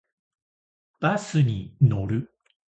[0.99, 2.33] バスに乗る。